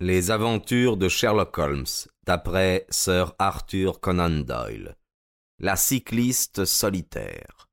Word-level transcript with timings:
Les 0.00 0.30
aventures 0.30 0.96
de 0.96 1.08
Sherlock 1.08 1.58
Holmes, 1.58 1.84
d'après 2.24 2.86
Sir 2.88 3.34
Arthur 3.40 3.98
Conan 3.98 4.44
Doyle. 4.44 4.94
La 5.58 5.74
cycliste 5.74 6.64
solitaire. 6.64 7.66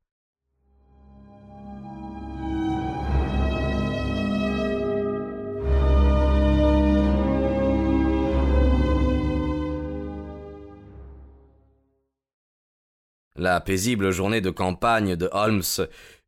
La 13.36 13.62
paisible 13.62 14.10
journée 14.10 14.42
de 14.42 14.50
campagne 14.50 15.16
de 15.16 15.30
Holmes 15.32 15.62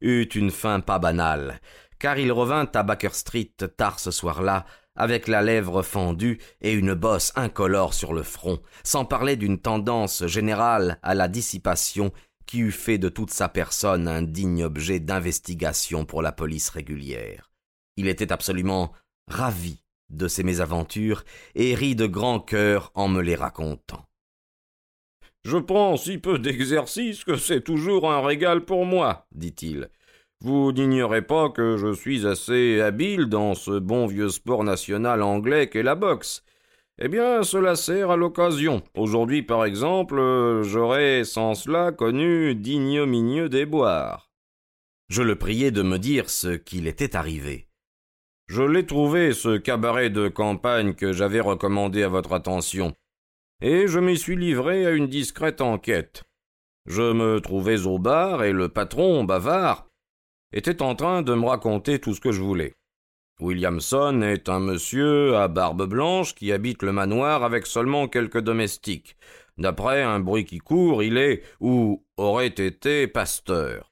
eut 0.02 0.30
une 0.36 0.52
fin 0.52 0.80
pas 0.80 1.00
banale, 1.00 1.60
car 1.98 2.20
il 2.20 2.32
revint 2.32 2.70
à 2.76 2.84
Baker 2.84 3.14
Street 3.14 3.56
tard 3.76 4.00
ce 4.00 4.12
soir-là, 4.12 4.68
avec 4.98 5.28
la 5.28 5.42
lèvre 5.42 5.84
fendue 5.84 6.40
et 6.62 6.74
une 6.74 6.94
bosse 6.94 7.32
incolore 7.36 7.94
sur 7.94 8.14
le 8.14 8.24
front, 8.24 8.60
sans 8.84 9.06
parler 9.06 9.36
d'une 9.36 9.60
tendance 9.60 10.26
générale 10.26 11.00
à 11.04 11.16
la 11.16 11.28
dissipation 11.28 12.12
qui 12.46 12.60
eût 12.60 12.72
fait 12.72 12.98
de 12.98 13.10
toute 13.10 13.32
sa 13.32 13.50
personne 13.50 14.08
un 14.08 14.22
digne 14.22 14.64
objet 14.64 15.00
d'investigation 15.00 16.06
pour 16.06 16.22
la 16.22 16.32
police 16.32 16.70
régulière. 16.70 17.52
Il 17.98 18.08
était 18.08 18.32
absolument 18.32 18.94
ravi 19.28 19.84
de 20.10 20.28
ces 20.28 20.44
mésaventures 20.44 21.24
et 21.56 21.76
rit 21.76 21.96
de 21.96 22.08
grand 22.08 22.40
cœur 22.40 22.92
en 22.96 23.08
me 23.08 23.22
les 23.22 23.36
racontant. 23.36 24.06
Je 25.44 25.58
prends 25.58 25.98
si 25.98 26.18
peu 26.18 26.40
d'exercice 26.40 27.24
que 27.24 27.38
c'est 27.38 27.62
toujours 27.62 28.12
un 28.12 28.26
régal 28.26 28.66
pour 28.66 28.86
moi, 28.86 29.28
dit-il. 29.32 29.90
Vous 30.42 30.72
n'ignorez 30.72 31.24
pas 31.24 31.50
que 31.50 31.78
je 31.78 31.94
suis 31.94 32.28
assez 32.28 32.80
habile 32.80 33.26
dans 33.26 33.56
ce 33.56 33.80
bon 33.80 34.06
vieux 34.06 34.30
sport 34.30 34.64
national 34.64 35.24
anglais 35.24 35.68
qu'est 35.68 35.84
la 35.84 35.96
boxe. 35.96 36.44
Eh 37.00 37.08
bien, 37.08 37.44
cela 37.44 37.76
sert 37.76 38.12
à 38.12 38.18
l'occasion. 38.18 38.84
Aujourd'hui, 38.96 39.42
par 39.42 39.66
exemple, 39.66 40.62
j'aurais 40.64 41.24
sans 41.24 41.56
cela 41.56 41.92
connu 41.92 42.56
d'ignominieux 42.56 43.50
déboires. 43.50 44.32
Je 45.10 45.22
le 45.22 45.36
priai 45.36 45.72
de 45.72 45.82
me 45.82 45.98
dire 45.98 46.30
ce 46.30 46.50
qu'il 46.50 46.88
était 46.88 47.16
arrivé. 47.16 47.68
Je 48.48 48.62
l'ai 48.62 48.86
trouvé, 48.86 49.34
ce 49.34 49.58
cabaret 49.58 50.10
de 50.10 50.28
campagne 50.28 50.94
que 50.94 51.14
j'avais 51.14 51.40
recommandé 51.40 52.04
à 52.04 52.10
votre 52.10 52.34
attention, 52.34 52.94
et 53.62 53.88
je 53.88 54.00
m'y 54.00 54.18
suis 54.18 54.36
livré 54.36 54.86
à 54.86 54.92
une 54.92 55.08
discrète 55.08 55.62
enquête. 55.62 56.24
Je 56.86 57.12
me 57.12 57.40
trouvais 57.42 57.86
au 57.86 58.00
bar, 58.00 58.44
et 58.44 58.54
le 58.54 58.70
patron, 58.70 59.24
bavard, 59.24 59.87
était 60.54 60.82
en 60.82 60.96
train 60.96 61.22
de 61.22 61.34
me 61.34 61.46
raconter 61.46 62.00
tout 62.00 62.14
ce 62.14 62.22
que 62.22 62.32
je 62.32 62.42
voulais. 62.42 62.74
Williamson 63.40 64.22
est 64.24 64.50
un 64.50 64.60
monsieur 64.60 65.36
à 65.36 65.48
barbe 65.48 65.88
blanche 65.88 66.34
qui 66.34 66.52
habite 66.52 66.82
le 66.82 66.92
manoir 66.92 67.44
avec 67.44 67.68
seulement 67.68 68.08
quelques 68.08 68.42
domestiques. 68.42 69.16
D'après 69.58 70.02
un 70.02 70.20
bruit 70.20 70.46
qui 70.46 70.58
court, 70.58 71.04
il 71.04 71.18
est 71.18 71.44
ou 71.60 72.04
aurait 72.18 72.48
été 72.48 73.08
pasteur. 73.08 73.92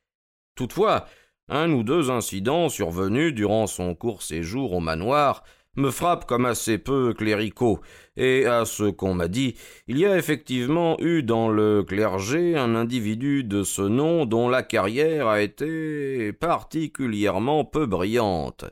Toutefois, 0.55 1.05
un 1.47 1.71
ou 1.71 1.83
deux 1.83 2.09
incidents 2.09 2.69
survenus 2.69 3.33
durant 3.33 3.67
son 3.67 3.93
court 3.93 4.23
séjour 4.23 4.73
au 4.73 4.79
manoir 4.79 5.43
me 5.75 5.91
frappent 5.91 6.25
comme 6.25 6.45
assez 6.45 6.77
peu 6.77 7.13
cléricaux, 7.13 7.79
et 8.17 8.45
à 8.45 8.65
ce 8.65 8.83
qu'on 8.85 9.13
m'a 9.13 9.27
dit, 9.27 9.55
il 9.87 9.97
y 9.97 10.05
a 10.05 10.17
effectivement 10.17 10.97
eu 10.99 11.23
dans 11.23 11.49
le 11.49 11.83
clergé 11.83 12.55
un 12.55 12.75
individu 12.75 13.43
de 13.43 13.63
ce 13.63 13.81
nom 13.81 14.25
dont 14.25 14.49
la 14.49 14.63
carrière 14.63 15.27
a 15.27 15.41
été 15.41 16.33
particulièrement 16.33 17.65
peu 17.65 17.85
brillante. 17.85 18.65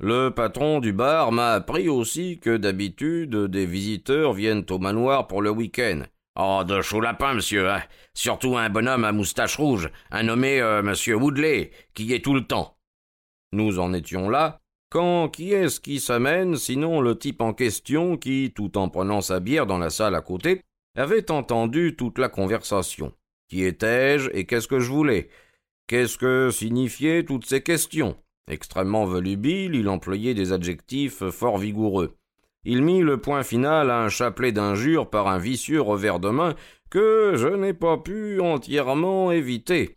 Le 0.00 0.30
patron 0.30 0.80
du 0.80 0.92
bar 0.92 1.30
m'a 1.30 1.52
appris 1.52 1.88
aussi 1.88 2.40
que 2.40 2.56
d'habitude 2.56 3.36
des 3.46 3.66
visiteurs 3.66 4.32
viennent 4.32 4.66
au 4.70 4.78
manoir 4.78 5.28
pour 5.28 5.42
le 5.42 5.50
week-end. 5.50 6.02
Oh, 6.34 6.62
de 6.66 6.80
chaud 6.80 7.00
lapin, 7.00 7.34
monsieur, 7.34 7.68
hein. 7.70 7.82
Surtout 8.14 8.56
un 8.56 8.70
bonhomme 8.70 9.04
à 9.04 9.12
moustache 9.12 9.56
rouge, 9.56 9.90
un 10.10 10.22
nommé 10.22 10.60
euh, 10.60 10.82
monsieur 10.82 11.14
Woodley, 11.14 11.70
qui 11.94 12.14
est 12.14 12.24
tout 12.24 12.34
le 12.34 12.46
temps. 12.46 12.78
Nous 13.52 13.78
en 13.78 13.92
étions 13.92 14.30
là, 14.30 14.61
quand 14.92 15.30
qui 15.30 15.54
est-ce 15.54 15.80
qui 15.80 16.00
s'amène, 16.00 16.56
sinon 16.56 17.00
le 17.00 17.18
type 17.18 17.40
en 17.40 17.54
question 17.54 18.18
qui, 18.18 18.52
tout 18.54 18.76
en 18.76 18.90
prenant 18.90 19.22
sa 19.22 19.40
bière 19.40 19.64
dans 19.66 19.78
la 19.78 19.88
salle 19.88 20.14
à 20.14 20.20
côté, 20.20 20.60
avait 20.94 21.30
entendu 21.30 21.96
toute 21.96 22.18
la 22.18 22.28
conversation? 22.28 23.14
Qui 23.48 23.64
étais-je 23.64 24.28
et 24.34 24.44
qu'est-ce 24.44 24.68
que 24.68 24.80
je 24.80 24.90
voulais? 24.90 25.30
Qu'est-ce 25.86 26.18
que 26.18 26.50
signifiaient 26.50 27.24
toutes 27.24 27.46
ces 27.46 27.62
questions? 27.62 28.16
Extrêmement 28.50 29.06
volubile, 29.06 29.76
il 29.76 29.88
employait 29.88 30.34
des 30.34 30.52
adjectifs 30.52 31.26
fort 31.30 31.56
vigoureux. 31.56 32.18
Il 32.64 32.82
mit 32.82 33.00
le 33.00 33.16
point 33.16 33.44
final 33.44 33.90
à 33.90 34.02
un 34.02 34.10
chapelet 34.10 34.52
d'injures 34.52 35.08
par 35.08 35.26
un 35.26 35.38
vicieux 35.38 35.80
revers 35.80 36.20
de 36.20 36.28
main 36.28 36.54
que 36.90 37.32
je 37.36 37.48
n'ai 37.48 37.72
pas 37.72 37.96
pu 37.96 38.40
entièrement 38.40 39.32
éviter. 39.32 39.96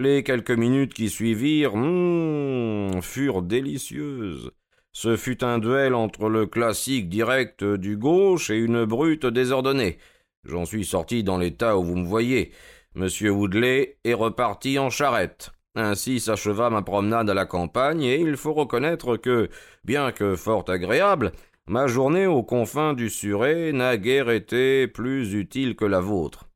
Les 0.00 0.22
quelques 0.22 0.50
minutes 0.50 0.94
qui 0.94 1.10
suivirent 1.10 1.76
hmm, 1.76 3.02
furent 3.02 3.42
délicieuses. 3.42 4.50
Ce 4.92 5.14
fut 5.14 5.44
un 5.44 5.58
duel 5.58 5.94
entre 5.94 6.30
le 6.30 6.46
classique 6.46 7.10
direct 7.10 7.62
du 7.62 7.98
gauche 7.98 8.48
et 8.48 8.56
une 8.56 8.86
brute 8.86 9.26
désordonnée. 9.26 9.98
J'en 10.44 10.64
suis 10.64 10.86
sorti 10.86 11.22
dans 11.22 11.36
l'état 11.36 11.76
où 11.76 11.84
vous 11.84 11.96
me 11.96 12.06
voyez. 12.06 12.50
Monsieur 12.94 13.30
Woodley 13.30 13.98
est 14.04 14.14
reparti 14.14 14.78
en 14.78 14.88
charrette. 14.88 15.52
Ainsi 15.74 16.18
s'acheva 16.18 16.70
ma 16.70 16.80
promenade 16.80 17.28
à 17.28 17.34
la 17.34 17.44
campagne, 17.44 18.02
et 18.02 18.18
il 18.18 18.38
faut 18.38 18.54
reconnaître 18.54 19.18
que, 19.18 19.50
bien 19.84 20.12
que 20.12 20.34
fort 20.34 20.64
agréable, 20.68 21.30
ma 21.66 21.86
journée 21.86 22.26
aux 22.26 22.42
confins 22.42 22.94
du 22.94 23.10
Suré 23.10 23.74
n'a 23.74 23.98
guère 23.98 24.30
été 24.30 24.88
plus 24.88 25.34
utile 25.34 25.76
que 25.76 25.84
la 25.84 26.00
vôtre. 26.00 26.48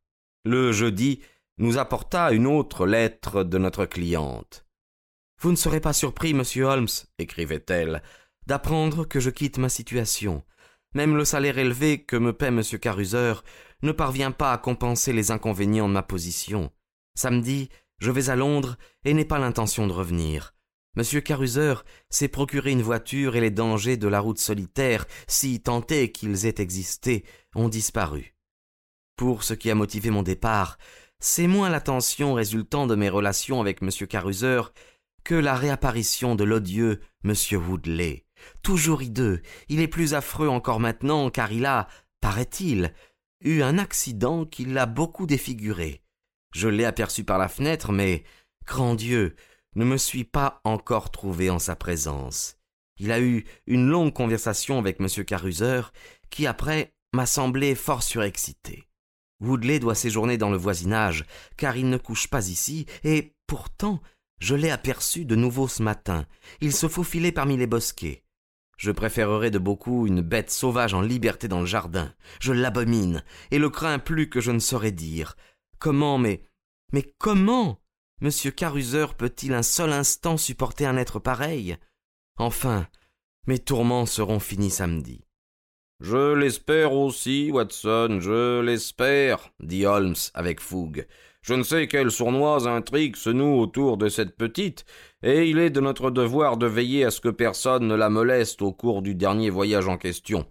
Le 0.46 0.72
jeudi, 0.72 1.20
nous 1.58 1.78
apporta 1.78 2.32
une 2.32 2.46
autre 2.46 2.86
lettre 2.86 3.44
de 3.44 3.58
notre 3.58 3.86
cliente. 3.86 4.66
Vous 5.40 5.50
ne 5.50 5.56
serez 5.56 5.80
pas 5.80 5.92
surpris, 5.92 6.34
monsieur 6.34 6.64
Holmes, 6.64 6.88
écrivait-elle, 7.18 8.02
d'apprendre 8.46 9.04
que 9.04 9.20
je 9.20 9.30
quitte 9.30 9.58
ma 9.58 9.68
situation. 9.68 10.42
Même 10.94 11.16
le 11.16 11.24
salaire 11.24 11.58
élevé 11.58 12.02
que 12.02 12.16
me 12.16 12.32
paie 12.32 12.50
monsieur 12.50 12.78
Caruser 12.78 13.34
ne 13.82 13.92
parvient 13.92 14.30
pas 14.30 14.52
à 14.52 14.58
compenser 14.58 15.12
les 15.12 15.30
inconvénients 15.30 15.88
de 15.88 15.94
ma 15.94 16.02
position. 16.02 16.70
Samedi, 17.14 17.68
je 17.98 18.10
vais 18.10 18.30
à 18.30 18.36
Londres 18.36 18.76
et 19.04 19.14
n'ai 19.14 19.24
pas 19.24 19.38
l'intention 19.38 19.86
de 19.86 19.92
revenir. 19.92 20.54
Monsieur 20.96 21.20
Caruser 21.20 21.74
s'est 22.08 22.28
procuré 22.28 22.70
une 22.70 22.82
voiture 22.82 23.34
et 23.34 23.40
les 23.40 23.50
dangers 23.50 23.96
de 23.96 24.06
la 24.06 24.20
route 24.20 24.38
solitaire, 24.38 25.06
si 25.26 25.60
tentés 25.60 26.12
qu'ils 26.12 26.46
aient 26.46 26.60
existé, 26.60 27.24
ont 27.56 27.68
disparu. 27.68 28.36
Pour 29.16 29.42
ce 29.42 29.54
qui 29.54 29.70
a 29.70 29.74
motivé 29.74 30.10
mon 30.10 30.22
départ, 30.22 30.78
c'est 31.20 31.46
moins 31.46 31.70
la 31.70 31.80
tension 31.80 32.34
résultant 32.34 32.86
de 32.86 32.94
mes 32.94 33.08
relations 33.08 33.60
avec 33.60 33.82
M. 33.82 33.90
Caruser 34.06 34.60
que 35.24 35.34
la 35.34 35.54
réapparition 35.54 36.34
de 36.34 36.44
l'odieux 36.44 37.00
M. 37.24 37.34
Woodley. 37.52 38.26
Toujours 38.62 39.02
hideux, 39.02 39.40
il 39.68 39.80
est 39.80 39.88
plus 39.88 40.14
affreux 40.14 40.48
encore 40.48 40.80
maintenant 40.80 41.30
car 41.30 41.50
il 41.52 41.64
a, 41.64 41.88
paraît-il, 42.20 42.92
eu 43.40 43.62
un 43.62 43.78
accident 43.78 44.44
qui 44.44 44.64
l'a 44.64 44.86
beaucoup 44.86 45.26
défiguré. 45.26 46.02
Je 46.54 46.68
l'ai 46.68 46.84
aperçu 46.84 47.24
par 47.24 47.38
la 47.38 47.48
fenêtre, 47.48 47.92
mais, 47.92 48.24
grand 48.66 48.94
Dieu, 48.94 49.34
ne 49.74 49.84
me 49.84 49.96
suis 49.96 50.24
pas 50.24 50.60
encore 50.64 51.10
trouvé 51.10 51.50
en 51.50 51.58
sa 51.58 51.74
présence. 51.74 52.56
Il 52.98 53.10
a 53.10 53.20
eu 53.20 53.44
une 53.66 53.88
longue 53.88 54.12
conversation 54.12 54.78
avec 54.78 55.00
M. 55.00 55.08
Caruser, 55.24 55.80
qui 56.30 56.46
après 56.46 56.94
m'a 57.12 57.26
semblé 57.26 57.74
fort 57.74 58.02
surexcité. 58.02 58.88
Woodley 59.40 59.78
doit 59.78 59.94
séjourner 59.94 60.38
dans 60.38 60.50
le 60.50 60.56
voisinage, 60.56 61.24
car 61.56 61.76
il 61.76 61.88
ne 61.88 61.98
couche 61.98 62.28
pas 62.28 62.48
ici, 62.48 62.86
et 63.02 63.34
pourtant 63.46 64.00
je 64.40 64.54
l'ai 64.54 64.70
aperçu 64.70 65.24
de 65.24 65.36
nouveau 65.36 65.68
ce 65.68 65.82
matin. 65.82 66.26
Il 66.60 66.72
se 66.72 66.88
faufilait 66.88 67.32
parmi 67.32 67.56
les 67.56 67.66
bosquets. 67.66 68.24
Je 68.76 68.90
préférerais 68.90 69.50
de 69.50 69.58
beaucoup 69.58 70.06
une 70.06 70.20
bête 70.20 70.50
sauvage 70.50 70.94
en 70.94 71.00
liberté 71.00 71.48
dans 71.48 71.60
le 71.60 71.66
jardin. 71.66 72.12
Je 72.40 72.52
l'abomine, 72.52 73.22
et 73.50 73.58
le 73.58 73.70
crains 73.70 73.98
plus 73.98 74.28
que 74.28 74.40
je 74.40 74.50
ne 74.50 74.58
saurais 74.58 74.92
dire. 74.92 75.36
Comment, 75.78 76.18
mais. 76.18 76.44
Mais 76.92 77.02
comment 77.18 77.80
Monsieur 78.20 78.50
Caruser 78.50 79.06
peut-il 79.16 79.54
un 79.54 79.62
seul 79.62 79.92
instant 79.92 80.36
supporter 80.36 80.86
un 80.86 80.96
être 80.96 81.18
pareil? 81.18 81.76
Enfin, 82.36 82.86
mes 83.46 83.58
tourments 83.58 84.06
seront 84.06 84.40
finis 84.40 84.70
samedi. 84.70 85.24
Je 86.04 86.34
l'espère 86.34 86.92
aussi, 86.92 87.50
Watson, 87.50 88.18
je 88.20 88.60
l'espère, 88.60 89.38
dit 89.58 89.86
Holmes 89.86 90.14
avec 90.34 90.60
fougue. 90.60 91.06
Je 91.40 91.54
ne 91.54 91.62
sais 91.62 91.88
quelle 91.88 92.10
sournoise 92.10 92.66
intrigue 92.66 93.16
se 93.16 93.30
noue 93.30 93.58
autour 93.58 93.96
de 93.96 94.10
cette 94.10 94.36
petite, 94.36 94.84
et 95.22 95.48
il 95.48 95.58
est 95.58 95.70
de 95.70 95.80
notre 95.80 96.10
devoir 96.10 96.58
de 96.58 96.66
veiller 96.66 97.06
à 97.06 97.10
ce 97.10 97.22
que 97.22 97.30
personne 97.30 97.86
ne 97.88 97.94
la 97.94 98.10
moleste 98.10 98.60
au 98.60 98.70
cours 98.70 99.00
du 99.00 99.14
dernier 99.14 99.48
voyage 99.48 99.88
en 99.88 99.96
question. 99.96 100.44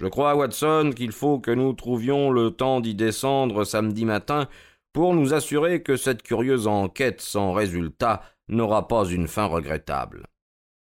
Je 0.00 0.08
crois, 0.08 0.34
Watson, 0.34 0.90
qu'il 0.92 1.12
faut 1.12 1.38
que 1.38 1.52
nous 1.52 1.72
trouvions 1.72 2.32
le 2.32 2.50
temps 2.50 2.80
d'y 2.80 2.96
descendre 2.96 3.62
samedi 3.62 4.04
matin 4.04 4.48
pour 4.92 5.14
nous 5.14 5.34
assurer 5.34 5.84
que 5.84 5.96
cette 5.96 6.24
curieuse 6.24 6.66
enquête 6.66 7.20
sans 7.20 7.52
résultat 7.52 8.22
n'aura 8.48 8.88
pas 8.88 9.04
une 9.04 9.28
fin 9.28 9.44
regrettable. 9.44 10.26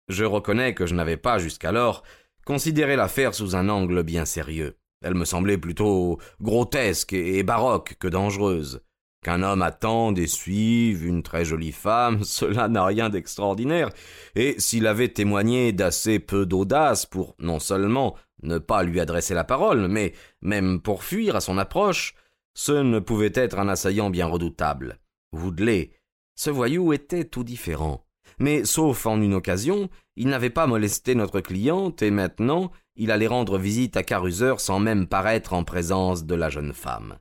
Je 0.07 0.25
reconnais 0.25 0.73
que 0.73 0.87
je 0.87 0.95
n'avais 0.95 1.17
pas 1.17 1.37
jusqu'alors 1.37 2.01
considérer 2.45 2.95
l'affaire 2.95 3.33
sous 3.35 3.55
un 3.55 3.67
angle 3.69 4.03
bien 4.03 4.25
sérieux. 4.25 4.77
Elle 5.01 5.15
me 5.15 5.25
semblait 5.25 5.57
plutôt 5.57 6.19
grotesque 6.41 7.13
et 7.13 7.43
baroque 7.43 7.95
que 7.99 8.07
dangereuse. 8.07 8.81
Qu'un 9.23 9.41
homme 9.41 9.63
attende 9.63 10.19
et 10.19 10.27
suive 10.27 11.05
une 11.05 11.23
très 11.23 11.45
jolie 11.45 11.71
femme, 11.71 12.23
cela 12.23 12.67
n'a 12.67 12.85
rien 12.85 13.09
d'extraordinaire, 13.09 13.89
et 14.35 14.55
s'il 14.59 14.87
avait 14.87 15.09
témoigné 15.09 15.73
d'assez 15.73 16.19
peu 16.19 16.45
d'audace 16.45 17.05
pour 17.05 17.35
non 17.39 17.59
seulement 17.59 18.15
ne 18.43 18.59
pas 18.59 18.83
lui 18.83 18.99
adresser 18.99 19.33
la 19.33 19.43
parole, 19.43 19.87
mais 19.87 20.13
même 20.41 20.79
pour 20.79 21.03
fuir 21.03 21.35
à 21.35 21.41
son 21.41 21.57
approche, 21.57 22.13
ce 22.53 22.71
ne 22.71 22.99
pouvait 22.99 23.31
être 23.33 23.57
un 23.57 23.67
assaillant 23.67 24.09
bien 24.09 24.27
redoutable. 24.27 24.99
Woodley, 25.33 25.91
ce 26.35 26.49
voyou 26.51 26.93
était 26.93 27.25
tout 27.25 27.43
différent. 27.43 28.04
Mais 28.39 28.65
sauf 28.65 29.05
en 29.05 29.21
une 29.21 29.33
occasion, 29.33 29.89
il 30.15 30.27
n'avait 30.27 30.49
pas 30.49 30.67
molesté 30.67 31.15
notre 31.15 31.41
cliente, 31.41 32.01
et 32.01 32.11
maintenant 32.11 32.71
il 32.95 33.11
allait 33.11 33.27
rendre 33.27 33.57
visite 33.57 33.97
à 33.97 34.03
Caruseur 34.03 34.59
sans 34.59 34.79
même 34.79 35.07
paraître 35.07 35.53
en 35.53 35.63
présence 35.63 36.25
de 36.25 36.35
la 36.35 36.49
jeune 36.49 36.73
femme. 36.73 37.17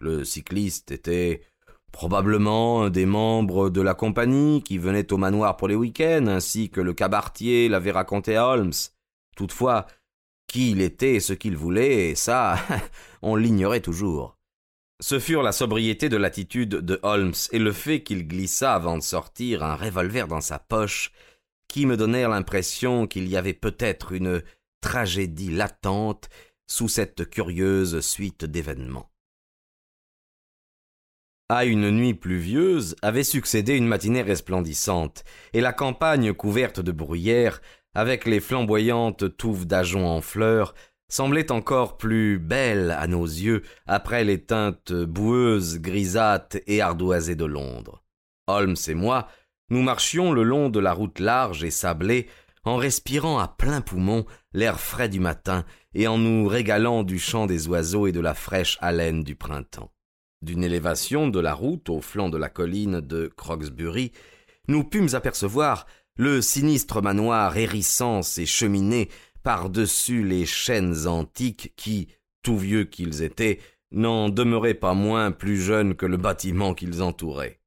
Le 0.00 0.24
cycliste 0.24 0.90
était 0.90 1.42
probablement 1.92 2.84
un 2.84 2.90
des 2.90 3.06
membres 3.06 3.70
de 3.70 3.80
la 3.80 3.94
compagnie 3.94 4.62
qui 4.62 4.78
venait 4.78 5.12
au 5.12 5.16
manoir 5.16 5.56
pour 5.56 5.68
les 5.68 5.74
week-ends, 5.74 6.26
ainsi 6.28 6.70
que 6.70 6.80
le 6.80 6.94
cabaretier 6.94 7.68
l'avait 7.68 7.90
raconté 7.90 8.36
à 8.36 8.46
Holmes. 8.46 8.72
Toutefois, 9.36 9.86
qui 10.46 10.70
il 10.70 10.80
était 10.80 11.14
et 11.14 11.20
ce 11.20 11.32
qu'il 11.32 11.56
voulait, 11.56 12.14
ça, 12.14 12.56
on 13.22 13.36
l'ignorait 13.36 13.80
toujours. 13.80 14.37
Ce 15.00 15.20
furent 15.20 15.42
la 15.42 15.52
sobriété 15.52 16.08
de 16.08 16.16
l'attitude 16.16 16.70
de 16.70 16.98
Holmes 17.02 17.34
et 17.52 17.60
le 17.60 17.72
fait 17.72 18.02
qu'il 18.02 18.26
glissa 18.26 18.74
avant 18.74 18.98
de 18.98 19.02
sortir 19.02 19.62
un 19.62 19.76
revolver 19.76 20.26
dans 20.26 20.40
sa 20.40 20.58
poche 20.58 21.12
qui 21.68 21.86
me 21.86 21.96
donnèrent 21.96 22.30
l'impression 22.30 23.06
qu'il 23.06 23.28
y 23.28 23.36
avait 23.36 23.54
peut-être 23.54 24.12
une 24.12 24.42
tragédie 24.80 25.50
latente 25.50 26.28
sous 26.66 26.88
cette 26.88 27.30
curieuse 27.30 28.00
suite 28.00 28.44
d'événements. 28.44 29.10
À 31.48 31.64
une 31.64 31.90
nuit 31.90 32.14
pluvieuse 32.14 32.96
avait 33.00 33.24
succédé 33.24 33.74
une 33.74 33.86
matinée 33.86 34.22
resplendissante, 34.22 35.24
et 35.54 35.62
la 35.62 35.72
campagne 35.72 36.34
couverte 36.34 36.80
de 36.80 36.92
bruyère, 36.92 37.62
avec 37.94 38.26
les 38.26 38.40
flamboyantes 38.40 39.36
touffes 39.38 39.66
d'ajoncs 39.66 40.06
en 40.06 40.20
fleurs, 40.20 40.74
semblait 41.08 41.50
encore 41.50 41.96
plus 41.96 42.38
belle 42.38 42.90
à 42.90 43.06
nos 43.06 43.24
yeux 43.24 43.62
après 43.86 44.24
les 44.24 44.42
teintes 44.42 44.92
boueuses, 44.92 45.78
grisâtres 45.78 46.58
et 46.66 46.80
ardoisées 46.80 47.36
de 47.36 47.44
Londres. 47.44 48.04
Holmes 48.46 48.76
et 48.86 48.94
moi, 48.94 49.28
nous 49.70 49.82
marchions 49.82 50.32
le 50.32 50.42
long 50.42 50.68
de 50.68 50.80
la 50.80 50.92
route 50.92 51.18
large 51.18 51.64
et 51.64 51.70
sablée, 51.70 52.28
en 52.64 52.76
respirant 52.76 53.38
à 53.38 53.48
plein 53.48 53.80
poumon 53.80 54.26
l'air 54.52 54.78
frais 54.78 55.08
du 55.08 55.20
matin 55.20 55.64
et 55.94 56.06
en 56.06 56.18
nous 56.18 56.46
régalant 56.46 57.02
du 57.02 57.18
chant 57.18 57.46
des 57.46 57.68
oiseaux 57.68 58.06
et 58.06 58.12
de 58.12 58.20
la 58.20 58.34
fraîche 58.34 58.76
haleine 58.80 59.22
du 59.22 59.34
printemps. 59.34 59.90
D'une 60.42 60.62
élévation 60.62 61.28
de 61.28 61.40
la 61.40 61.54
route 61.54 61.88
au 61.88 62.00
flanc 62.00 62.28
de 62.28 62.36
la 62.36 62.48
colline 62.48 63.00
de 63.00 63.30
Croxbury, 63.36 64.12
nous 64.68 64.84
pûmes 64.84 65.14
apercevoir 65.14 65.86
le 66.16 66.42
sinistre 66.42 67.00
manoir 67.00 67.56
hérissant 67.56 68.22
ses 68.22 68.44
cheminées 68.44 69.08
par-dessus 69.48 70.24
les 70.24 70.44
chaînes 70.44 71.06
antiques 71.06 71.72
qui, 71.74 72.08
tout 72.42 72.58
vieux 72.58 72.84
qu'ils 72.84 73.22
étaient, 73.22 73.60
n'en 73.92 74.28
demeuraient 74.28 74.74
pas 74.74 74.92
moins 74.92 75.32
plus 75.32 75.56
jeunes 75.56 75.94
que 75.94 76.04
le 76.04 76.18
bâtiment 76.18 76.74
qu'ils 76.74 77.02
entouraient. 77.02 77.58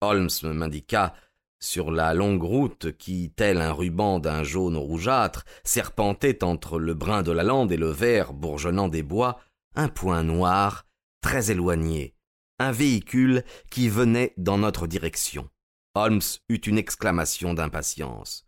Holmes 0.00 0.30
m'indiqua 0.42 1.14
sur 1.60 1.92
la 1.92 2.12
longue 2.12 2.42
route 2.42 2.90
qui, 2.98 3.32
tel 3.36 3.60
un 3.60 3.70
ruban 3.70 4.18
d'un 4.18 4.42
jaune 4.42 4.76
rougeâtre, 4.76 5.44
serpentait 5.62 6.42
entre 6.42 6.80
le 6.80 6.94
brun 6.94 7.22
de 7.22 7.30
la 7.30 7.44
lande 7.44 7.70
et 7.70 7.76
le 7.76 7.92
vert 7.92 8.32
bourgeonnant 8.32 8.88
des 8.88 9.04
bois, 9.04 9.38
un 9.76 9.86
point 9.86 10.24
noir, 10.24 10.86
très 11.20 11.52
éloigné, 11.52 12.16
un 12.58 12.72
véhicule 12.72 13.44
qui 13.70 13.88
venait 13.88 14.34
dans 14.38 14.58
notre 14.58 14.88
direction. 14.88 15.48
Holmes 15.94 16.20
eut 16.48 16.56
une 16.56 16.78
exclamation 16.78 17.54
d'impatience. 17.54 18.47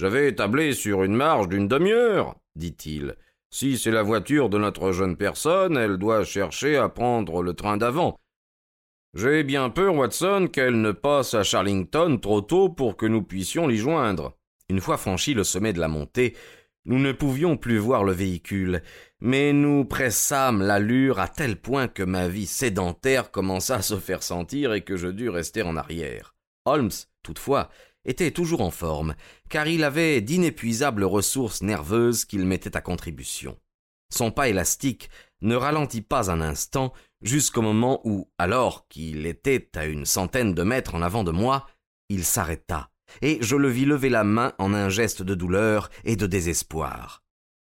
J'avais 0.00 0.28
établi 0.28 0.74
sur 0.74 1.04
une 1.04 1.14
marge 1.14 1.46
d'une 1.46 1.68
demi-heure, 1.68 2.34
dit-il. 2.56 3.16
Si 3.50 3.76
c'est 3.76 3.90
la 3.90 4.02
voiture 4.02 4.48
de 4.48 4.56
notre 4.56 4.92
jeune 4.92 5.14
personne, 5.14 5.76
elle 5.76 5.98
doit 5.98 6.24
chercher 6.24 6.78
à 6.78 6.88
prendre 6.88 7.42
le 7.42 7.52
train 7.52 7.76
d'avant. 7.76 8.16
J'ai 9.12 9.44
bien 9.44 9.68
peur, 9.68 9.94
Watson, 9.94 10.48
qu'elle 10.50 10.80
ne 10.80 10.92
passe 10.92 11.34
à 11.34 11.42
Charlington 11.42 12.16
trop 12.16 12.40
tôt 12.40 12.70
pour 12.70 12.96
que 12.96 13.04
nous 13.04 13.22
puissions 13.22 13.66
l'y 13.66 13.76
joindre. 13.76 14.32
Une 14.70 14.80
fois 14.80 14.96
franchi 14.96 15.34
le 15.34 15.44
sommet 15.44 15.74
de 15.74 15.80
la 15.80 15.88
montée, 15.88 16.34
nous 16.86 16.98
ne 16.98 17.12
pouvions 17.12 17.58
plus 17.58 17.76
voir 17.76 18.02
le 18.02 18.12
véhicule, 18.12 18.80
mais 19.20 19.52
nous 19.52 19.84
pressâmes 19.84 20.62
l'allure 20.62 21.20
à 21.20 21.28
tel 21.28 21.56
point 21.56 21.88
que 21.88 22.04
ma 22.04 22.26
vie 22.26 22.46
sédentaire 22.46 23.30
commença 23.30 23.74
à 23.74 23.82
se 23.82 23.98
faire 23.98 24.22
sentir 24.22 24.72
et 24.72 24.80
que 24.80 24.96
je 24.96 25.08
dus 25.08 25.28
rester 25.28 25.60
en 25.60 25.76
arrière. 25.76 26.34
Holmes, 26.64 26.88
toutefois, 27.22 27.68
était 28.04 28.30
toujours 28.30 28.60
en 28.60 28.70
forme, 28.70 29.14
car 29.48 29.66
il 29.66 29.84
avait 29.84 30.20
d'inépuisables 30.20 31.04
ressources 31.04 31.62
nerveuses 31.62 32.24
qu'il 32.24 32.46
mettait 32.46 32.76
à 32.76 32.80
contribution. 32.80 33.58
Son 34.12 34.30
pas 34.30 34.48
élastique 34.48 35.10
ne 35.42 35.54
ralentit 35.54 36.02
pas 36.02 36.30
un 36.30 36.40
instant 36.40 36.92
jusqu'au 37.22 37.62
moment 37.62 38.00
où, 38.04 38.30
alors 38.38 38.88
qu'il 38.88 39.26
était 39.26 39.70
à 39.76 39.86
une 39.86 40.06
centaine 40.06 40.54
de 40.54 40.62
mètres 40.62 40.94
en 40.94 41.02
avant 41.02 41.24
de 41.24 41.30
moi, 41.30 41.66
il 42.08 42.24
s'arrêta, 42.24 42.90
et 43.22 43.38
je 43.40 43.56
le 43.56 43.68
vis 43.68 43.84
lever 43.84 44.08
la 44.08 44.24
main 44.24 44.52
en 44.58 44.74
un 44.74 44.88
geste 44.88 45.22
de 45.22 45.34
douleur 45.34 45.90
et 46.04 46.16
de 46.16 46.26
désespoir. 46.26 47.22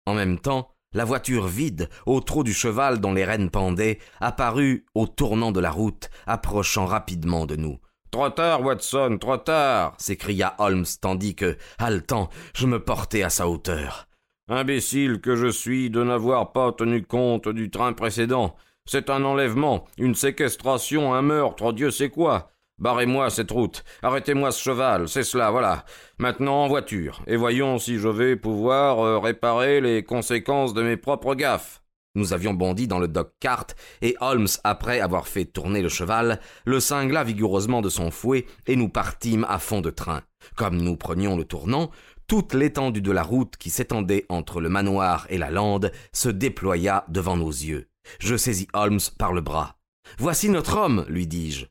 En 0.06 0.15
même 0.15 0.38
temps, 0.38 0.75
la 0.93 1.05
voiture 1.05 1.47
vide, 1.47 1.88
au 2.06 2.21
trot 2.21 2.43
du 2.43 2.53
cheval 2.53 3.00
dont 3.00 3.12
les 3.12 3.25
rênes 3.25 3.50
pendaient, 3.50 3.99
apparut 4.19 4.87
au 4.94 5.06
tournant 5.06 5.53
de 5.53 5.61
la 5.61 5.71
route, 5.71 6.11
approchant 6.26 6.87
rapidement 6.87 7.47
de 7.47 7.55
nous. 7.55 7.79
Trop 8.11 8.31
tard, 8.31 8.62
Watson, 8.62 9.19
trop 9.21 9.37
tard 9.37 9.95
s'écria 9.97 10.55
Holmes 10.59 10.87
tandis 11.01 11.37
que, 11.37 11.57
haletant, 11.79 12.29
je 12.55 12.67
me 12.67 12.83
portais 12.83 13.23
à 13.23 13.31
sa 13.31 13.49
hauteur. 13.49 14.09
Imbécile 14.49 15.21
que 15.21 15.37
je 15.37 15.47
suis 15.47 15.91
de 15.91 16.03
n'avoir 16.03 16.51
pas 16.51 16.73
tenu 16.73 17.05
compte 17.05 17.49
du 17.49 17.71
train 17.71 17.93
précédent. 17.93 18.57
C'est 18.85 19.11
un 19.11 19.25
enlèvement, 19.25 19.85
une 19.97 20.17
séquestration, 20.17 21.15
un 21.15 21.23
meurtre, 21.23 21.73
Dieu 21.73 21.93
sait 21.93 22.09
quoi. 22.09 22.51
Barrez-moi 22.79 23.31
cette 23.31 23.53
route, 23.53 23.85
arrêtez-moi 24.03 24.51
ce 24.51 24.61
cheval, 24.61 25.07
c'est 25.07 25.23
cela, 25.23 25.53
voilà. 25.53 25.85
Maintenant 26.19 26.65
en 26.65 26.69
voiture, 26.69 27.23
et 27.29 27.37
voyons 27.37 27.79
si 27.79 27.99
je 27.99 28.09
vais 28.09 28.35
pouvoir 28.35 28.99
euh, 29.01 29.19
réparer 29.19 29.81
les 29.81 30.03
conséquences 30.03 30.75
de 30.75 30.83
mes 30.83 30.97
propres 30.97 31.37
gaffes. 31.37 31.81
Nous 32.17 32.33
avions 32.33 32.55
bondi 32.55 32.88
dans 32.88 32.99
le 32.99 33.07
dog-cart, 33.07 33.67
et 34.02 34.17
Holmes, 34.21 34.49
après 34.64 35.00
avoir 35.00 35.29
fait 35.29 35.45
tourner 35.45 35.81
le 35.81 35.88
cheval, 35.88 36.40
le 36.64 36.81
cingla 36.81 37.23
vigoureusement 37.23 37.83
de 37.83 37.88
son 37.88 38.11
fouet, 38.11 38.47
et 38.67 38.75
nous 38.75 38.88
partîmes 38.88 39.47
à 39.49 39.59
fond 39.59 39.81
de 39.81 39.90
train. 39.90 40.23
Comme 40.57 40.79
nous 40.79 40.97
prenions 40.97 41.37
le 41.37 41.45
tournant, 41.45 41.90
toute 42.26 42.55
l'étendue 42.55 43.02
de 43.02 43.12
la 43.12 43.23
route 43.23 43.57
qui 43.57 43.71
s'étendait 43.71 44.26
entre 44.29 44.61
le 44.61 44.69
manoir 44.69 45.26
et 45.31 45.38
la 45.38 45.50
lande 45.50 45.93
se 46.12 46.29
déploya 46.29 47.05
devant 47.09 47.37
nos 47.37 47.50
yeux. 47.50 47.88
Je 48.19 48.37
saisis 48.37 48.69
Holmes 48.73 49.00
par 49.19 49.33
le 49.33 49.40
bras. 49.40 49.76
Voici 50.19 50.49
notre 50.49 50.76
homme, 50.76 51.05
lui 51.09 51.26
dis-je. 51.26 51.67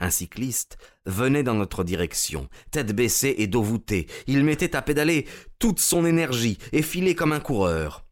Un 0.00 0.10
cycliste 0.10 0.76
venait 1.06 1.44
dans 1.44 1.54
notre 1.54 1.84
direction, 1.84 2.48
tête 2.72 2.94
baissée 2.94 3.36
et 3.38 3.46
dos 3.46 3.62
voûté. 3.62 4.08
Il 4.26 4.44
mettait 4.44 4.74
à 4.74 4.82
pédaler 4.82 5.26
toute 5.60 5.78
son 5.78 6.04
énergie 6.04 6.58
et 6.72 6.82
filait 6.82 7.14
comme 7.14 7.32
un 7.32 7.40
coureur. 7.40 8.03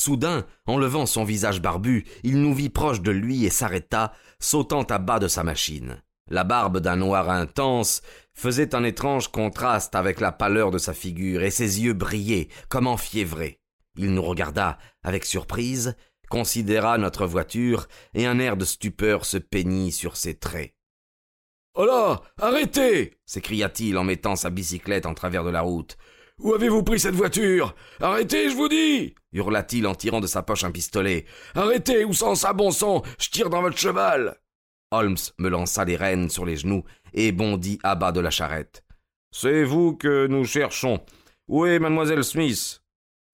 Soudain, 0.00 0.46
en 0.64 0.78
levant 0.78 1.04
son 1.04 1.24
visage 1.24 1.60
barbu, 1.60 2.06
il 2.22 2.40
nous 2.40 2.54
vit 2.54 2.70
proche 2.70 3.02
de 3.02 3.10
lui 3.10 3.44
et 3.44 3.50
s'arrêta, 3.50 4.14
sautant 4.38 4.84
à 4.84 4.96
bas 4.96 5.18
de 5.18 5.28
sa 5.28 5.44
machine. 5.44 6.00
La 6.30 6.42
barbe 6.42 6.78
d'un 6.78 6.96
noir 6.96 7.28
intense 7.28 8.00
faisait 8.32 8.74
un 8.74 8.82
étrange 8.82 9.28
contraste 9.28 9.94
avec 9.94 10.20
la 10.20 10.32
pâleur 10.32 10.70
de 10.70 10.78
sa 10.78 10.94
figure, 10.94 11.42
et 11.42 11.50
ses 11.50 11.82
yeux 11.82 11.92
brillaient 11.92 12.48
comme 12.70 12.86
enfiévrés. 12.86 13.60
Il 13.98 14.14
nous 14.14 14.22
regarda 14.22 14.78
avec 15.02 15.26
surprise, 15.26 15.94
considéra 16.30 16.96
notre 16.96 17.26
voiture, 17.26 17.86
et 18.14 18.24
un 18.24 18.38
air 18.38 18.56
de 18.56 18.64
stupeur 18.64 19.26
se 19.26 19.36
peignit 19.36 19.92
sur 19.92 20.16
ses 20.16 20.38
traits. 20.38 20.74
Oh 21.74 22.16
Arrêtez 22.38 23.18
s'écria-t-il 23.26 23.98
en 23.98 24.04
mettant 24.04 24.34
sa 24.34 24.48
bicyclette 24.48 25.04
en 25.04 25.12
travers 25.12 25.44
de 25.44 25.50
la 25.50 25.60
route. 25.60 25.98
Où 26.42 26.54
avez-vous 26.54 26.82
pris 26.82 26.98
cette 26.98 27.14
voiture? 27.14 27.74
Arrêtez, 28.00 28.48
je 28.48 28.56
vous 28.56 28.68
dis 28.68 29.14
hurla-t-il 29.32 29.86
en 29.86 29.94
tirant 29.94 30.20
de 30.20 30.26
sa 30.26 30.42
poche 30.42 30.64
un 30.64 30.70
pistolet. 30.70 31.26
Arrêtez, 31.54 32.04
ou 32.04 32.12
sans 32.12 32.34
ça, 32.34 32.52
bon 32.52 32.70
sang, 32.70 33.02
je 33.18 33.28
tire 33.28 33.50
dans 33.50 33.62
votre 33.62 33.78
cheval 33.78 34.36
Holmes 34.90 35.16
me 35.38 35.48
lança 35.48 35.84
les 35.84 35.96
rênes 35.96 36.30
sur 36.30 36.44
les 36.44 36.56
genoux 36.56 36.82
et 37.12 37.30
bondit 37.30 37.78
à 37.82 37.94
bas 37.94 38.10
de 38.10 38.20
la 38.20 38.30
charrette. 38.30 38.82
C'est 39.32 39.62
vous 39.64 39.94
que 39.94 40.26
nous 40.26 40.44
cherchons. 40.44 41.00
Où 41.46 41.66
est 41.66 41.78
mademoiselle 41.78 42.24
Smith? 42.24 42.82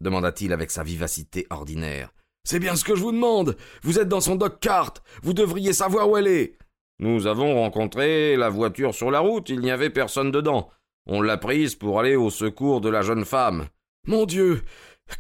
demanda-t-il 0.03 0.53
avec 0.53 0.71
sa 0.71 0.83
vivacité 0.83 1.47
ordinaire. 1.49 2.13
C'est 2.45 2.59
bien 2.59 2.77
ce 2.77 2.85
que 2.85 2.95
je 2.95 3.01
vous 3.01 3.13
demande. 3.13 3.57
Vous 3.83 3.99
êtes 3.99 4.09
dans 4.09 4.21
son 4.21 4.37
dog-cart. 4.37 4.95
Vous 5.23 5.33
devriez 5.33 5.73
savoir 5.73 6.11
où 6.11 6.17
elle 6.17 6.27
est. 6.27 6.59
Nous 6.99 7.27
avons 7.27 7.55
rencontré 7.55 8.37
la 8.37 8.51
voiture 8.51 8.95
sur 8.95 9.11
la 9.11 9.21
route. 9.21 9.49
Il 9.49 9.61
n'y 9.61 9.71
avait 9.71 9.91
personne 9.91 10.31
dedans. 10.31 10.71
On 11.07 11.23
l'a 11.23 11.37
prise 11.37 11.75
pour 11.75 12.01
aller 12.01 12.17
au 12.17 12.31
secours 12.31 12.81
de 12.81 12.89
la 12.89 13.03
jeune 13.03 13.25
femme. 13.25 13.67
Mon 14.07 14.27
Dieu 14.27 14.63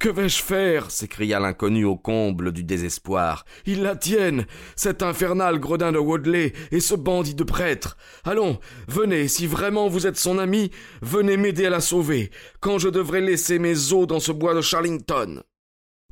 Que 0.00 0.08
vais-je 0.08 0.42
faire? 0.42 0.90
s'écria 0.90 1.38
l'inconnu 1.38 1.84
au 1.84 1.96
comble 1.96 2.50
du 2.50 2.64
désespoir. 2.64 3.44
Ils 3.66 3.82
la 3.82 3.94
tiennent, 3.94 4.46
cet 4.74 5.02
infernal 5.02 5.60
gredin 5.60 5.92
de 5.92 5.98
Woodley 5.98 6.52
et 6.72 6.80
ce 6.80 6.96
bandit 6.96 7.36
de 7.36 7.44
prêtre. 7.44 7.96
Allons, 8.24 8.58
venez, 8.88 9.28
si 9.28 9.46
vraiment 9.46 9.86
vous 9.88 10.08
êtes 10.08 10.16
son 10.16 10.38
ami, 10.38 10.72
venez 11.02 11.36
m'aider 11.36 11.66
à 11.66 11.70
la 11.70 11.80
sauver, 11.80 12.30
quand 12.58 12.78
je 12.78 12.88
devrais 12.88 13.20
laisser 13.20 13.60
mes 13.60 13.92
os 13.92 14.08
dans 14.08 14.20
ce 14.20 14.32
bois 14.32 14.54
de 14.54 14.60
Charlington. 14.60 15.44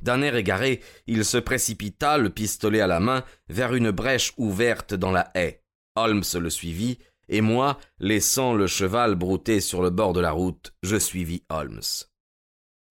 D'un 0.01 0.21
air 0.21 0.35
égaré, 0.35 0.81
il 1.07 1.25
se 1.25 1.37
précipita, 1.37 2.17
le 2.17 2.29
pistolet 2.29 2.79
à 2.79 2.87
la 2.87 3.01
main, 3.01 3.23
vers 3.49 3.73
une 3.73 3.91
brèche 3.91 4.33
ouverte 4.37 4.93
dans 4.93 5.11
la 5.11 5.31
haie. 5.35 5.63
Holmes 5.95 6.23
le 6.39 6.49
suivit, 6.49 6.99
et 7.27 7.41
moi, 7.41 7.79
laissant 7.99 8.53
le 8.53 8.67
cheval 8.67 9.15
brouter 9.15 9.59
sur 9.59 9.81
le 9.81 9.89
bord 9.89 10.13
de 10.13 10.19
la 10.19 10.31
route, 10.31 10.73
je 10.83 10.97
suivis 10.97 11.43
Holmes. 11.49 11.81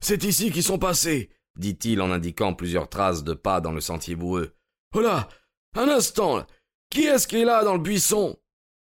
C'est 0.01 0.25
ici 0.25 0.51
qu'ils 0.51 0.63
sont 0.63 0.79
passés, 0.79 1.31
dit-il 1.57 2.01
en 2.01 2.11
indiquant 2.11 2.55
plusieurs 2.55 2.89
traces 2.89 3.25
de 3.25 3.35
pas 3.35 3.61
dans 3.61 3.73
le 3.73 3.81
sentier 3.81 4.17
boueux. 4.17 4.55
Oh 4.95 5.01
là 5.01 5.29
Un 5.75 5.89
instant 5.89 6.47
Qui 6.91 7.05
est-ce 7.05 7.27
qui 7.27 7.37
est 7.37 7.45
là 7.45 7.65
dans 7.65 7.75
le 7.75 7.81
buisson? 7.81 8.37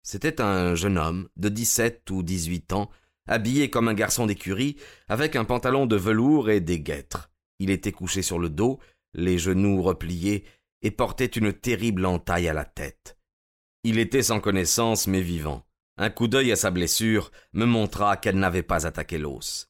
C'était 0.03 0.41
un 0.41 0.75
jeune 0.75 0.97
homme 0.97 1.29
de 1.35 1.49
dix-sept 1.49 2.09
ou 2.11 2.21
dix-huit 2.21 2.73
ans, 2.73 2.89
habillé 3.27 3.69
comme 3.69 3.87
un 3.87 3.93
garçon 3.93 4.25
d'écurie, 4.25 4.77
avec 5.07 5.35
un 5.35 5.45
pantalon 5.45 5.85
de 5.85 5.95
velours 5.95 6.49
et 6.49 6.61
des 6.61 6.79
guêtres. 6.79 7.31
Il 7.59 7.69
était 7.69 7.91
couché 7.91 8.21
sur 8.21 8.37
le 8.37 8.49
dos, 8.49 8.79
les 9.13 9.37
genoux 9.37 9.81
repliés, 9.81 10.45
et 10.81 10.91
portait 10.91 11.25
une 11.25 11.53
terrible 11.53 12.05
entaille 12.05 12.47
à 12.47 12.53
la 12.53 12.65
tête. 12.65 13.14
Il 13.87 13.99
était 13.99 14.23
sans 14.23 14.39
connaissance 14.39 15.05
mais 15.05 15.21
vivant. 15.21 15.61
Un 15.97 16.09
coup 16.09 16.27
d'œil 16.27 16.51
à 16.51 16.55
sa 16.55 16.71
blessure 16.71 17.31
me 17.53 17.65
montra 17.65 18.17
qu'elle 18.17 18.39
n'avait 18.39 18.63
pas 18.63 18.87
attaqué 18.87 19.19
l'os. 19.19 19.69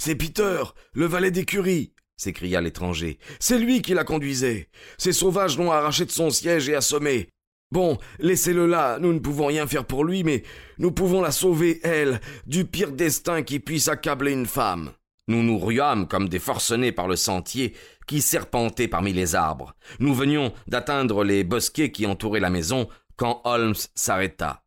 C'est 0.00 0.14
Peter, 0.14 0.62
le 0.92 1.06
valet 1.06 1.32
d'écurie, 1.32 1.92
s'écria 2.16 2.60
l'étranger. 2.60 3.18
C'est 3.40 3.58
lui 3.58 3.82
qui 3.82 3.92
la 3.92 4.04
conduisait. 4.04 4.68
Ces 4.98 5.12
sauvages 5.12 5.58
l'ont 5.58 5.72
arraché 5.72 6.04
de 6.04 6.12
son 6.12 6.30
siège 6.30 6.68
et 6.68 6.76
assommé. 6.76 7.28
Bon, 7.72 7.98
laissez-le 8.20 8.66
là, 8.66 9.00
nous 9.00 9.12
ne 9.12 9.18
pouvons 9.18 9.46
rien 9.46 9.66
faire 9.66 9.84
pour 9.84 10.04
lui, 10.04 10.22
mais 10.22 10.44
nous 10.78 10.92
pouvons 10.92 11.20
la 11.20 11.32
sauver, 11.32 11.80
elle, 11.82 12.20
du 12.46 12.64
pire 12.66 12.92
destin 12.92 13.42
qui 13.42 13.58
puisse 13.58 13.88
accabler 13.88 14.30
une 14.30 14.46
femme. 14.46 14.92
Nous 15.26 15.42
nous 15.42 15.58
ruâmes 15.58 16.06
comme 16.06 16.28
des 16.28 16.38
forcenés 16.38 16.92
par 16.92 17.08
le 17.08 17.16
sentier 17.16 17.74
qui 18.06 18.20
serpentait 18.20 18.88
parmi 18.88 19.12
les 19.12 19.36
arbres. 19.36 19.74
Nous 20.00 20.14
venions 20.14 20.52
d'atteindre 20.66 21.22
les 21.22 21.44
bosquets 21.44 21.92
qui 21.92 22.06
entouraient 22.06 22.40
la 22.40 22.50
maison 22.50 22.88
quand 23.20 23.42
Holmes 23.44 23.74
s'arrêta. 23.94 24.64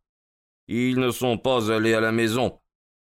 Ils 0.67 0.99
ne 0.99 1.09
sont 1.09 1.39
pas 1.39 1.71
allés 1.71 1.95
à 1.95 1.99
la 1.99 2.11
maison, 2.11 2.59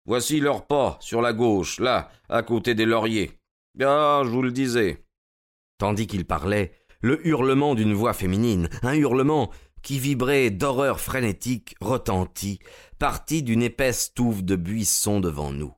Voici 0.05 0.41
leurs 0.41 0.67
pas, 0.67 0.97
sur 0.99 1.21
la 1.21 1.31
gauche, 1.31 1.79
là, 1.79 2.09
à 2.27 2.43
côté 2.43 2.75
des 2.75 2.85
lauriers. 2.85 3.39
Ah, 3.81 4.21
je 4.23 4.29
vous 4.29 4.41
le 4.41 4.51
disais. 4.51 5.05
Tandis 5.77 6.07
qu'il 6.07 6.25
parlait, 6.25 6.73
le 7.01 7.25
hurlement 7.25 7.73
d'une 7.73 7.93
voix 7.93 8.13
féminine, 8.13 8.69
un 8.83 8.95
hurlement 8.95 9.49
qui 9.81 9.99
vibrait 9.99 10.49
d'horreur 10.49 10.99
frénétique, 10.99 11.75
retentit, 11.79 12.59
partit 12.99 13.43
d'une 13.43 13.63
épaisse 13.63 14.13
touffe 14.13 14.43
de 14.43 14.55
buissons 14.55 15.19
devant 15.19 15.51
nous. 15.51 15.73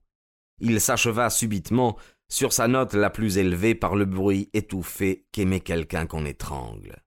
Il 0.60 0.82
s'acheva 0.82 1.30
subitement 1.30 1.98
sur 2.30 2.54
sa 2.54 2.68
note 2.68 2.94
la 2.94 3.12
plus 3.12 3.38
élevée 3.38 3.76
par 3.76 3.96
le 3.96 4.06
bruit 4.06 4.50
étouffé 4.54 5.28
qu'aimait 5.32 5.60
quelqu'un 5.60 6.08
qu'on 6.08 6.26
étrangle. 6.26 7.05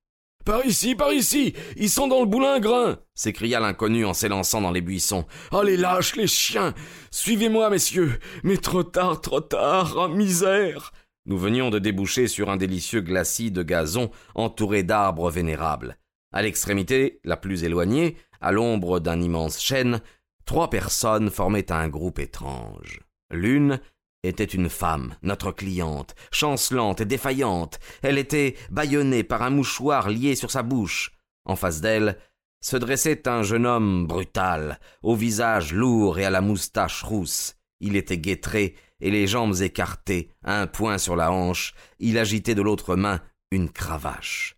Par 0.48 0.64
ici, 0.64 0.94
par 0.94 1.12
ici 1.12 1.52
Ils 1.76 1.90
sont 1.90 2.08
dans 2.08 2.20
le 2.20 2.26
boulingrin 2.26 2.98
s'écria 3.14 3.60
l'inconnu 3.60 4.06
en 4.06 4.14
s'élançant 4.14 4.62
dans 4.62 4.70
les 4.70 4.80
buissons. 4.80 5.26
Oh 5.52 5.62
les 5.62 5.76
lâches, 5.76 6.16
les 6.16 6.26
chiens 6.26 6.72
Suivez-moi, 7.10 7.68
messieurs 7.68 8.18
Mais 8.44 8.56
trop 8.56 8.82
tard, 8.82 9.20
trop 9.20 9.42
tard 9.42 9.94
oh, 9.98 10.08
misère 10.08 10.94
Nous 11.26 11.36
venions 11.36 11.68
de 11.68 11.78
déboucher 11.78 12.28
sur 12.28 12.48
un 12.48 12.56
délicieux 12.56 13.02
glacis 13.02 13.50
de 13.50 13.62
gazon 13.62 14.10
entouré 14.34 14.84
d'arbres 14.84 15.30
vénérables. 15.30 15.98
À 16.32 16.40
l'extrémité 16.40 17.20
la 17.24 17.36
plus 17.36 17.64
éloignée, 17.64 18.16
à 18.40 18.50
l'ombre 18.50 19.00
d'un 19.00 19.20
immense 19.20 19.60
chêne, 19.60 20.00
trois 20.46 20.70
personnes 20.70 21.28
formaient 21.28 21.70
un 21.70 21.88
groupe 21.88 22.20
étrange. 22.20 23.02
L'une 23.30 23.80
était 24.22 24.44
une 24.44 24.68
femme, 24.68 25.14
notre 25.22 25.52
cliente, 25.52 26.14
chancelante 26.30 27.00
et 27.00 27.04
défaillante. 27.04 27.78
Elle 28.02 28.18
était 28.18 28.56
bâillonnée 28.70 29.24
par 29.24 29.42
un 29.42 29.50
mouchoir 29.50 30.10
lié 30.10 30.34
sur 30.34 30.50
sa 30.50 30.62
bouche. 30.62 31.12
En 31.44 31.56
face 31.56 31.80
d'elle 31.80 32.18
se 32.60 32.76
dressait 32.76 33.28
un 33.28 33.42
jeune 33.42 33.66
homme 33.66 34.06
brutal, 34.06 34.80
au 35.02 35.14
visage 35.14 35.72
lourd 35.72 36.18
et 36.18 36.24
à 36.24 36.30
la 36.30 36.40
moustache 36.40 37.02
rousse. 37.02 37.54
Il 37.80 37.96
était 37.96 38.18
guettré 38.18 38.74
et 39.00 39.10
les 39.10 39.26
jambes 39.26 39.60
écartées, 39.60 40.30
un 40.42 40.66
poing 40.66 40.98
sur 40.98 41.14
la 41.14 41.30
hanche, 41.30 41.74
il 42.00 42.18
agitait 42.18 42.56
de 42.56 42.62
l'autre 42.62 42.96
main 42.96 43.20
une 43.50 43.70
cravache. 43.70 44.56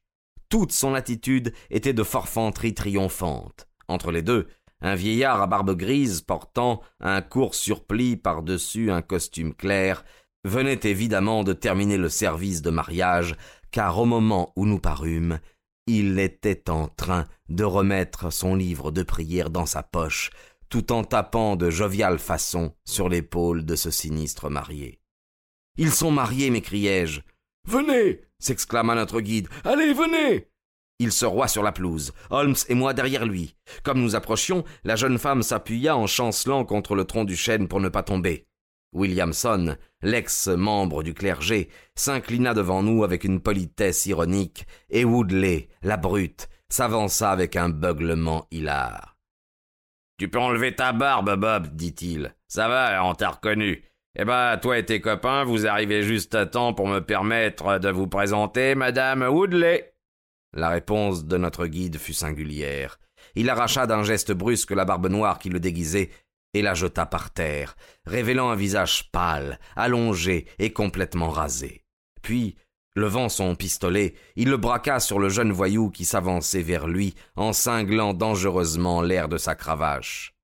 Toute 0.49 0.73
son 0.73 0.95
attitude 0.95 1.53
était 1.71 1.93
de 1.93 2.03
forfanterie 2.03 2.75
triomphante. 2.75 3.69
Entre 3.89 4.11
les 4.11 4.23
deux, 4.23 4.49
un 4.83 4.95
vieillard 4.95 5.43
à 5.43 5.47
barbe 5.47 5.77
grise 5.77 6.21
portant 6.21 6.81
un 7.01 7.23
court 7.23 7.55
surplis 7.55 8.17
par-dessus 8.17 8.91
un 8.91 9.03
costume 9.03 9.55
clair 9.55 10.05
venait 10.45 10.81
évidemment 10.85 11.45
de 11.45 11.53
terminer 11.53 11.99
le 11.99 12.09
service 12.09 12.63
de 12.63 12.71
mariage, 12.71 13.37
car 13.71 13.99
au 13.99 14.07
moment 14.07 14.53
où 14.57 14.65
nous 14.65 14.79
parûmes, 14.79 15.39
il 15.87 16.19
était 16.19 16.71
en 16.71 16.89
train 16.89 17.27
de 17.49 17.65
remettre 17.65 18.33
son 18.33 18.55
livre 18.55 18.91
de 18.91 19.03
prière 19.03 19.51
dans 19.51 19.67
sa 19.67 19.83
poche, 19.83 20.31
tout 20.69 20.93
en 20.93 21.05
tapant 21.05 21.57
de 21.57 21.69
joviale 21.69 22.19
façon 22.19 22.75
sur 22.85 23.09
l'épaule 23.09 23.65
de 23.65 23.77
ce 23.77 23.91
sinistre 23.91 24.49
marié. 24.49 25.01
Ils 25.77 25.93
sont 25.93 26.11
mariés, 26.11 26.51
m'écriai-je. 26.51 27.21
Venez 27.67 28.23
s'exclama 28.41 28.95
notre 28.95 29.21
guide. 29.21 29.49
Allez, 29.65 29.93
venez 29.93 30.50
il 31.01 31.11
se 31.11 31.25
roie 31.25 31.49
sur 31.49 31.65
la 31.65 31.73
pelouse, 31.73 32.13
Holmes 32.29 32.55
et 32.69 32.75
moi 32.75 32.93
derrière 32.93 33.27
lui. 33.27 33.57
Comme 33.83 34.01
nous 34.01 34.15
approchions, 34.15 34.65
la 34.85 34.95
jeune 34.95 35.19
femme 35.19 35.43
s'appuya 35.43 35.97
en 35.97 36.07
chancelant 36.07 36.65
contre 36.65 36.95
le 36.95 37.05
tronc 37.05 37.25
du 37.25 37.37
chêne 37.37 37.67
pour 37.67 37.81
ne 37.81 37.89
pas 37.89 38.03
tomber. 38.03 38.47
Williamson, 38.93 39.77
l'ex-membre 40.03 41.03
du 41.03 41.15
clergé, 41.15 41.71
s'inclina 41.95 42.55
devant 42.55 42.83
nous 42.83 43.03
avec 43.03 43.25
une 43.25 43.41
politesse 43.41 44.05
ironique, 44.07 44.67
et 44.91 45.05
Woodley, 45.05 45.69
la 45.83 45.97
brute, 45.97 46.49
s'avança 46.69 47.31
avec 47.31 47.57
un 47.57 47.71
beuglement 47.71 48.47
hilar. 48.51 49.17
Tu 50.19 50.29
peux 50.29 50.39
enlever 50.39 50.75
ta 50.75 50.93
barbe, 50.93 51.35
Bob, 51.37 51.69
dit-il. 51.75 52.35
Ça 52.47 52.69
va, 52.69 53.03
on 53.05 53.15
t'a 53.15 53.31
reconnu. 53.31 53.85
Eh 54.19 54.25
ben, 54.25 54.59
toi 54.59 54.77
et 54.77 54.85
tes 54.85 55.01
copains, 55.01 55.45
vous 55.45 55.67
arrivez 55.67 56.03
juste 56.03 56.35
à 56.35 56.45
temps 56.45 56.75
pour 56.75 56.89
me 56.89 56.99
permettre 56.99 57.79
de 57.79 57.89
vous 57.89 58.09
présenter 58.09 58.75
Madame 58.75 59.23
Woodley. 59.23 59.90
La 60.53 60.69
réponse 60.69 61.25
de 61.25 61.37
notre 61.37 61.67
guide 61.67 61.99
fut 61.99 62.13
singulière. 62.13 62.99
Il 63.35 63.49
arracha 63.51 63.87
d'un 63.87 64.03
geste 64.03 64.33
brusque 64.33 64.73
la 64.73 64.85
barbe 64.85 65.09
noire 65.09 65.39
qui 65.39 65.49
le 65.49 65.61
déguisait 65.61 66.11
et 66.55 66.63
la 66.63 66.75
jeta 66.75 67.07
par 67.07 67.31
terre, 67.31 67.77
révélant 68.07 68.51
un 68.51 68.57
visage 68.57 69.11
pâle, 69.13 69.61
allongé 69.77 70.47
et 70.59 70.73
complètement 70.73 71.31
rasé. 71.31 71.85
Puis, 72.23 72.57
levant 72.97 73.29
son 73.29 73.55
pistolet, 73.55 74.15
il 74.35 74.49
le 74.51 74.57
braqua 74.57 74.99
sur 74.99 75.21
le 75.21 75.29
jeune 75.29 75.53
voyou 75.53 75.91
qui 75.91 76.05
s'avançait 76.05 76.63
vers 76.63 76.89
lui 76.89 77.15
en 77.37 77.53
cinglant 77.53 78.15
dangereusement 78.15 79.01
l'air 79.01 79.29
de 79.29 79.39
sa 79.39 79.55
cravache. 79.55 80.35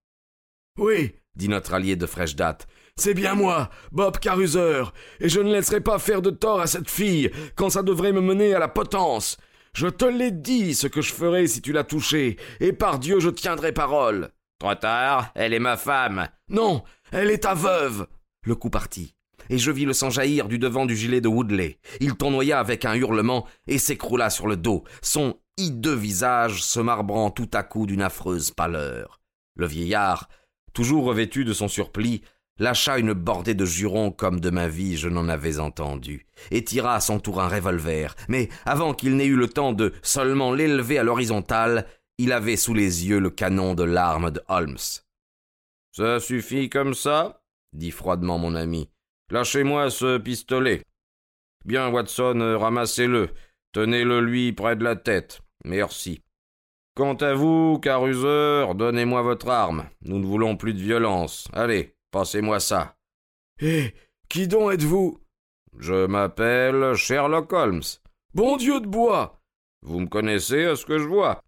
Oui, 0.79 1.15
dit 1.35 1.49
notre 1.49 1.75
allié 1.75 1.97
de 1.97 2.07
fraîche 2.07 2.37
date, 2.37 2.69
c'est 2.97 3.15
bien 3.15 3.35
moi, 3.35 3.69
Bob 3.93 4.19
Caruser, 4.19 4.85
et 5.21 5.29
je 5.29 5.41
ne 5.41 5.53
laisserai 5.53 5.81
pas 5.81 5.99
faire 5.99 6.23
de 6.23 6.31
tort 6.31 6.61
à 6.61 6.67
cette 6.67 6.89
fille 6.89 7.31
quand 7.55 7.69
ça 7.69 7.83
devrait 7.83 8.13
me 8.13 8.23
mener 8.23 8.55
à 8.55 8.59
la 8.59 8.69
potence. 8.69 9.37
Je 9.77 9.89
te 9.89 10.07
l'ai 10.07 10.31
dit 10.31 10.75
ce 10.75 10.87
que 10.87 11.03
je 11.03 11.13
ferais 11.13 11.47
si 11.47 11.61
tu 11.61 11.71
l'as 11.71 11.85
touchée, 11.85 12.39
et 12.61 12.73
par 12.73 12.99
Dieu 12.99 13.21
je 13.21 13.29
tiendrai 13.29 13.73
parole. 13.73 14.31
Trop 14.59 14.75
tard, 14.75 15.31
elle 15.35 15.53
est 15.53 15.59
ma 15.59 15.77
femme. 15.77 16.29
Non, 16.49 16.83
elle 17.13 17.31
est 17.31 17.43
ta 17.43 17.53
veuve. 17.53 18.07
Le 18.43 18.55
coup 18.55 18.71
partit, 18.71 19.15
et 19.51 19.59
je 19.59 19.71
vis 19.71 19.85
le 19.85 19.93
sang 19.93 20.09
jaillir 20.09 20.49
du 20.49 20.59
devant 20.59 20.87
du 20.87 20.97
gilet 20.97 21.21
de 21.21 21.29
Woodley. 21.29 21.79
Il 22.01 22.15
tournoya 22.15 22.59
avec 22.59 22.87
un 22.87 22.95
hurlement 22.95 23.47
et 23.67 23.77
s'écroula 23.77 24.31
sur 24.31 24.47
le 24.47 24.57
dos, 24.57 24.85
son 25.03 25.39
hideux 25.59 25.95
visage 25.95 26.65
se 26.65 26.81
marbrant 26.81 27.31
tout 27.31 27.51
à 27.53 27.63
coup 27.63 27.85
d'une 27.85 28.01
affreuse 28.01 28.53
pâleur. 28.53 29.21
Le 29.57 29.67
vieillard, 29.67 30.31
toujours 30.73 31.05
revêtu 31.05 31.45
de 31.45 31.53
son 31.53 31.69
surplis, 31.69 32.23
lâcha 32.59 32.99
une 32.99 33.13
bordée 33.13 33.55
de 33.55 33.65
jurons 33.65 34.11
comme 34.11 34.41
de 34.41 34.51
ma 34.51 34.69
vie 34.69 34.97
je 34.97 35.09
n'en 35.09 35.29
avais 35.29 35.59
entendu, 35.59 36.27
et 36.51 36.65
tira 36.65 36.95
à 36.95 37.01
son 37.01 37.21
tour 37.21 37.41
un 37.41 37.49
revolver, 37.49 38.15
mais 38.29 38.49
avant 38.65 38.95
qu'il 38.95 39.17
n'ait 39.17 39.27
eu 39.27 39.37
le 39.37 39.49
temps 39.49 39.73
de 39.73 39.93
seulement 40.03 40.53
l'élever 40.53 40.99
à 40.99 41.03
l'horizontale, 41.03 41.87
il 42.19 42.33
avait 42.33 42.57
sous 42.57 42.75
les 42.75 43.07
yeux 43.07 43.19
le 43.19 43.31
canon 43.31 43.75
de 43.75 43.85
l'arme 43.85 44.31
de 44.31 44.43
Holmes. 44.49 44.79
Ça 45.93 46.21
suffit 46.21 46.69
comme 46.69 46.95
ça? 46.95 47.43
dit 47.73 47.91
froidement 47.91 48.39
mon 48.39 48.55
ami. 48.55 48.89
Lâchez-moi 49.31 49.91
ce 49.91 50.19
pistolet. 50.19 50.83
Bien, 51.65 51.89
Watson, 51.89 52.57
ramassez-le. 52.59 53.31
Tenez-le 53.73 54.21
lui 54.21 54.53
près 54.53 54.77
de 54.77 54.85
la 54.85 54.95
tête. 54.95 55.41
Merci. 55.65 56.23
Quant 56.95 57.15
à 57.15 57.35
vous, 57.35 57.79
Caruser, 57.81 58.67
donnez-moi 58.75 59.23
votre 59.23 59.49
arme. 59.49 59.87
Nous 60.03 60.19
ne 60.19 60.25
voulons 60.25 60.57
plus 60.57 60.75
de 60.75 60.81
violence. 60.81 61.49
Allez, 61.53 61.96
Passez-moi 62.11 62.61
ça. 62.61 62.97
Eh, 63.61 63.95
qui 64.29 64.49
donc 64.49 64.73
êtes-vous? 64.73 65.21
Je 65.79 66.07
m'appelle 66.07 66.95
Sherlock 66.95 67.53
Holmes. 67.53 67.83
Bon 68.35 68.57
Dieu 68.57 68.81
de 68.81 68.87
bois 68.87 69.41
Vous 69.83 70.01
me 70.01 70.07
connaissez 70.07 70.65
à 70.65 70.77
ce 70.77 70.87
que 70.87 70.99
je 70.99 71.05
vois. 71.07 71.43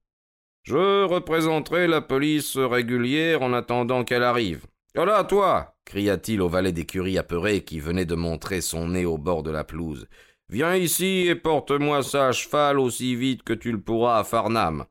Je 0.62 1.04
représenterai 1.04 1.86
la 1.86 2.00
police 2.00 2.56
régulière 2.56 3.42
en 3.42 3.52
attendant 3.52 4.04
qu'elle 4.04 4.22
arrive. 4.22 4.66
Voilà, 4.94 5.24
toi 5.24 5.74
cria-t-il 5.88 6.42
au 6.42 6.48
valet 6.48 6.72
d'écurie 6.72 7.16
apeuré 7.16 7.64
qui 7.64 7.80
venait 7.80 8.04
de 8.04 8.14
montrer 8.14 8.60
son 8.60 8.88
nez 8.88 9.06
au 9.06 9.16
bord 9.16 9.42
de 9.42 9.50
la 9.50 9.64
pelouse. 9.64 10.06
Viens 10.50 10.76
ici 10.76 11.26
et 11.26 11.34
porte-moi 11.34 12.02
ça 12.02 12.28
à 12.28 12.32
cheval 12.32 12.78
aussi 12.78 13.16
vite 13.16 13.42
que 13.42 13.54
tu 13.54 13.72
le 13.72 13.80
pourras 13.80 14.18
à 14.18 14.24
Farnham. 14.24 14.84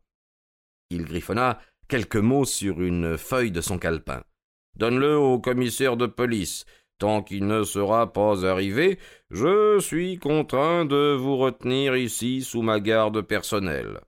Il 0.89 1.05
griffonna 1.05 1.59
quelques 1.87 2.17
mots 2.17 2.45
sur 2.45 2.81
une 2.81 3.17
feuille 3.17 3.51
de 3.51 3.61
son 3.61 3.77
calepin. 3.77 4.23
Donne-le 4.77 5.17
au 5.17 5.39
commissaire 5.39 5.97
de 5.97 6.05
police. 6.05 6.65
Tant 6.99 7.23
qu'il 7.23 7.47
ne 7.47 7.63
sera 7.63 8.13
pas 8.13 8.45
arrivé, 8.45 8.99
je 9.31 9.79
suis 9.79 10.17
contraint 10.19 10.85
de 10.85 11.15
vous 11.15 11.37
retenir 11.37 11.95
ici 11.95 12.41
sous 12.41 12.61
ma 12.61 12.79
garde 12.79 13.21
personnelle. 13.21 13.99